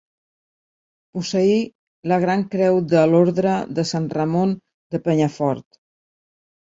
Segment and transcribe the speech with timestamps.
[1.17, 1.59] Posseí
[2.11, 4.57] la Gran Creu de l'Orde de Sant Ramon
[4.97, 5.69] de Penyafort.